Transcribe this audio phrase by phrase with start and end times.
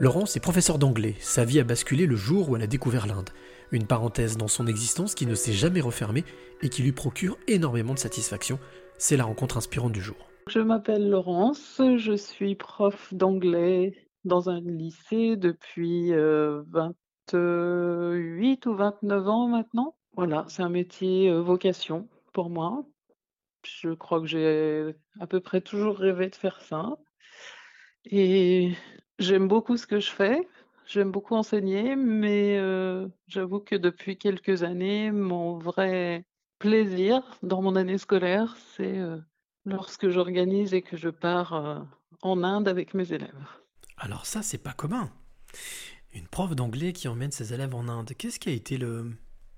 [0.00, 1.16] Laurence est professeur d'anglais.
[1.18, 3.30] Sa vie a basculé le jour où elle a découvert l'Inde.
[3.72, 6.24] Une parenthèse dans son existence qui ne s'est jamais refermée
[6.62, 8.60] et qui lui procure énormément de satisfaction.
[8.96, 10.30] C'est la rencontre inspirante du jour.
[10.46, 19.28] Je m'appelle Laurence, je suis prof d'anglais dans un lycée depuis 28 euh, ou 29
[19.28, 19.96] ans maintenant.
[20.12, 22.86] Voilà, c'est un métier euh, vocation pour moi.
[23.64, 26.98] Je crois que j'ai à peu près toujours rêvé de faire ça.
[28.04, 28.72] Et
[29.18, 30.48] j'aime beaucoup ce que je fais.
[30.86, 36.24] J'aime beaucoup enseigner, mais euh, j'avoue que depuis quelques années, mon vrai
[36.58, 38.98] plaisir dans mon année scolaire, c'est
[39.66, 41.86] lorsque j'organise et que je pars
[42.22, 43.48] en Inde avec mes élèves.
[43.98, 45.10] Alors ça, c'est pas commun.
[46.14, 48.12] Une prof d'anglais qui emmène ses élèves en Inde.
[48.16, 49.12] Qu'est-ce qui a été le,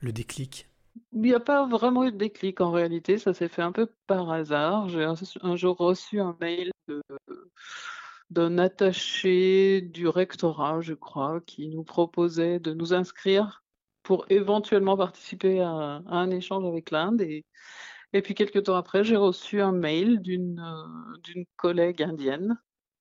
[0.00, 0.68] le déclic?
[1.12, 3.86] Il n'y a pas vraiment eu de déclic en réalité, ça s'est fait un peu
[4.06, 4.88] par hasard.
[4.88, 6.70] J'ai un, jour reçu un mail
[8.30, 13.62] d'un attaché du rectorat, je crois, qui nous proposait de nous inscrire
[14.02, 17.20] pour éventuellement participer à, à un échange avec l'Inde.
[17.22, 17.44] Et,
[18.12, 22.56] et puis quelques temps après, j'ai reçu un mail d'une euh, collègue indienne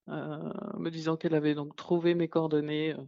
[0.10, 0.38] euh,
[0.78, 3.04] me disant qu'elle avait donc trouvé mes coordonnées euh,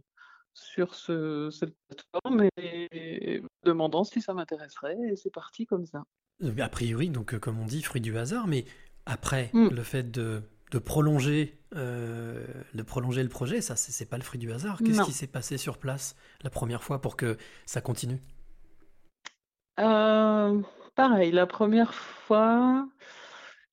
[0.54, 4.96] sur ce, cette plateforme et, demandant si ça m'intéresserait.
[5.10, 6.04] Et c'est parti comme ça.
[6.58, 8.64] A priori, donc comme on dit, fruit du hasard, mais
[9.04, 9.68] après, mmh.
[9.68, 14.52] le fait de, de prolonger, de prolonger le projet, ça, c'est pas le fruit du
[14.52, 14.78] hasard.
[14.84, 18.20] Qu'est-ce qui s'est passé sur place la première fois pour que ça continue?
[20.96, 22.88] Pareil, la première fois,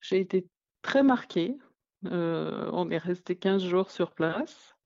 [0.02, 0.46] j'ai été
[0.82, 1.56] très marquée.
[2.04, 4.76] Euh, on est resté 15 jours sur place.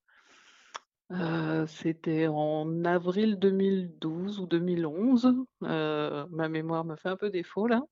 [1.10, 5.34] Euh, c'était en avril 2012 ou 2011.
[5.64, 7.82] Euh, ma mémoire me fait un peu défaut là.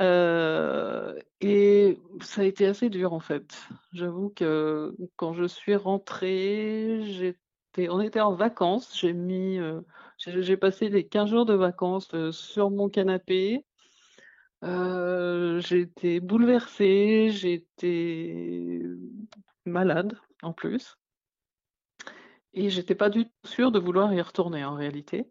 [0.00, 3.68] Et ça a été assez dur en fait.
[3.92, 7.34] J'avoue que quand je suis rentrée,
[7.76, 8.98] on était en vacances.
[8.98, 9.14] J'ai
[10.18, 13.64] j'ai passé les 15 jours de vacances sur mon canapé.
[14.62, 18.80] j'étais bouleversée, j'étais
[19.66, 20.96] malade en plus.
[22.52, 25.30] Et j'étais pas du tout sûre de vouloir y retourner en réalité.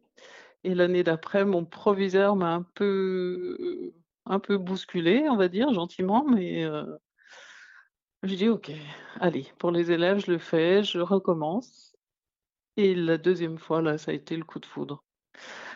[0.63, 3.93] Et l'année d'après, mon proviseur m'a un peu,
[4.29, 6.65] un peu bousculé, on va dire, gentiment, mais
[8.23, 8.71] je dis ok,
[9.19, 11.95] allez, pour les élèves, je le fais, je recommence.
[12.75, 15.03] Et la deuxième fois, là, ça a été le coup de foudre.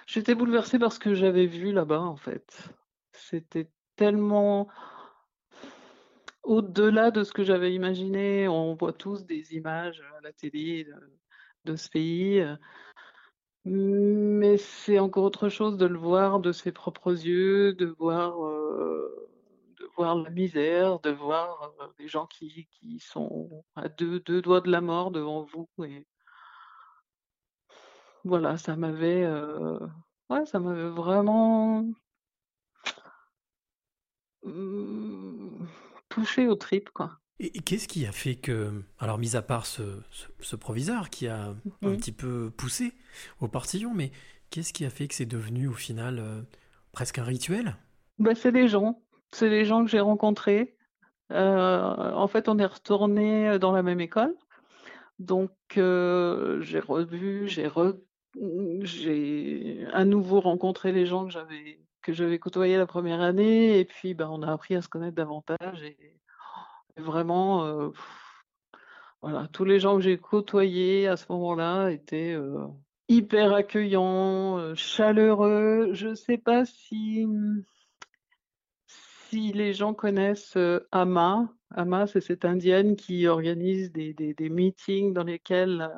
[0.08, 2.70] J'étais bouleversée parce que j'avais vu là-bas, en fait.
[3.14, 4.68] C'était tellement
[6.44, 8.48] au-delà de ce que j'avais imaginé.
[8.50, 10.88] On voit tous des images à la télé
[11.64, 12.44] de, ce pays.
[13.66, 19.30] Mais c'est encore autre chose de le voir de ses propres yeux, de voir, euh,
[19.98, 22.68] la misère, de voir euh, des gens qui,
[23.00, 25.70] sont à deux, doigts de la mort devant vous.
[28.26, 29.80] Voilà, ça m'avait, euh,
[30.46, 31.86] ça m'avait vraiment
[34.44, 35.66] mmh,
[36.10, 37.20] touché aux tripes, quoi.
[37.44, 39.82] Et, qu'est-ce qui a fait que, alors mis à part ce,
[40.40, 42.94] ce, proviseur qui a un petit peu poussé
[43.42, 44.12] au partillon, mais
[44.50, 46.42] qu'est-ce qui a fait que c'est devenu au final euh,
[46.94, 47.76] presque un rituel?
[48.18, 50.78] Bah, c'est les gens, c'est les gens que j'ai rencontrés.
[51.32, 54.34] Euh, en fait, on est retourné dans la même école,
[55.20, 57.96] donc j'ai revu, j'ai re
[58.82, 63.80] j'ai à nouveau rencontré les gens que j'avais que j'avais côtoyés la première année.
[63.80, 66.13] Et puis, bah, on a appris à se connaître davantage et
[66.98, 67.92] vraiment,
[69.22, 72.38] voilà, tous les gens que j'ai côtoyés à ce moment-là étaient,
[73.10, 75.90] hyper accueillants, chaleureux.
[75.94, 77.26] Je ne sais pas si,
[78.88, 80.58] si les gens connaissent,
[80.92, 81.50] Ama.
[81.76, 85.90] Ama, c'est cette indienne qui organise des des des meetings dans lesquels,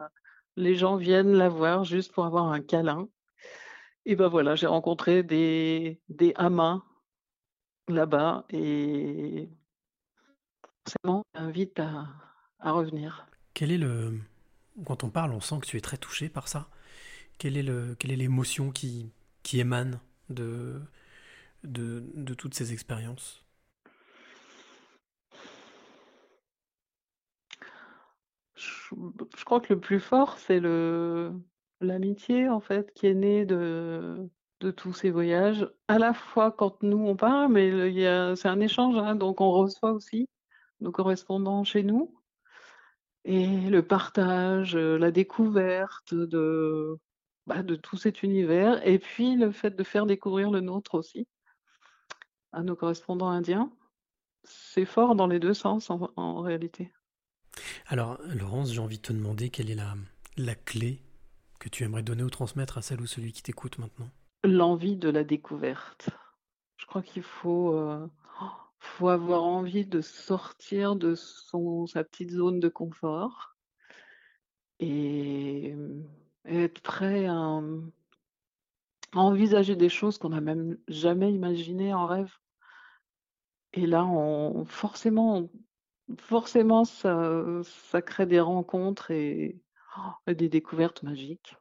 [0.57, 3.09] les gens viennent la voir juste pour avoir un câlin.
[4.05, 6.81] Et ben voilà, j'ai rencontré des, des hamas
[7.87, 9.49] là-bas et
[10.87, 12.07] ça m'invite à,
[12.59, 13.27] à revenir.
[13.53, 14.19] Quel est le.
[14.85, 16.67] Quand on parle, on sent que tu es très touché par ça.
[17.37, 19.11] Quelle est, le, quelle est l'émotion qui,
[19.43, 19.99] qui émane
[20.29, 20.81] de,
[21.63, 23.45] de, de toutes ces expériences?
[28.55, 31.33] Je, crois que le plus fort, c'est le
[31.81, 34.29] l'amitié en fait qui est née de
[34.61, 35.69] de tous ces voyages.
[35.87, 37.69] À la fois quand nous on part, mais
[38.35, 40.27] c'est un échange, hein, donc on reçoit aussi
[40.79, 42.13] nos correspondants chez nous.
[43.23, 46.97] Et le partage, la découverte de,
[47.47, 51.27] bah, de tout cet univers, et puis le fait de faire découvrir le nôtre aussi
[52.51, 53.71] à nos correspondants indiens.
[54.43, 56.91] C'est fort dans les deux sens en réalité.
[57.87, 59.95] Alors, Laurence, j'ai envie de te demander quelle est la,
[60.37, 61.01] la clé
[61.59, 64.09] que tu aimerais donner ou transmettre à celle ou celui qui t'écoute maintenant?
[64.43, 66.09] L'envie de la découverte.
[66.77, 68.07] Je crois qu'il faut, euh,
[68.85, 73.55] faut avoir envie de sortir de sa petite zone de confort
[74.79, 75.75] et,
[76.45, 77.61] être prêt à,
[79.13, 82.33] envisager des choses qu'on n'a même jamais imaginées en rêve.
[83.73, 84.07] Et là,
[84.65, 85.49] forcément,
[86.17, 89.59] forcément, ça, crée des rencontres et,
[89.97, 91.55] oh, et des découvertes magiques.